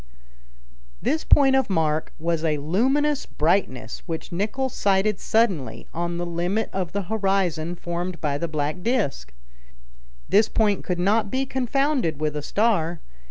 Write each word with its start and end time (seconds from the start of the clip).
This 0.99 1.23
point 1.23 1.55
of 1.55 1.69
mark 1.69 2.11
was 2.17 2.43
a 2.43 2.57
luminous 2.57 3.27
brightness, 3.27 4.01
which 4.07 4.31
Nicholl 4.31 4.67
sighted 4.69 5.19
suddenly, 5.19 5.87
on 5.93 6.17
the 6.17 6.25
limit 6.25 6.71
of 6.73 6.91
the 6.91 7.03
horizon 7.03 7.75
formed 7.75 8.19
by 8.19 8.39
the 8.39 8.47
black 8.47 8.81
disc. 8.81 9.31
This 10.27 10.49
point 10.49 10.83
could 10.83 10.97
not 10.97 11.29
be 11.29 11.45
confounded 11.45 12.19
with 12.19 12.35
a 12.35 12.41
star. 12.41 12.99